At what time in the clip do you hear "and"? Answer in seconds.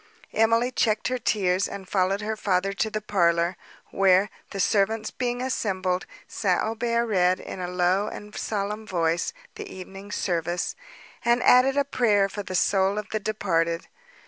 1.67-1.87, 8.07-8.35, 11.23-11.43